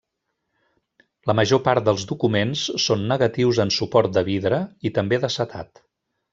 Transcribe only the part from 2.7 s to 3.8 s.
són negatius en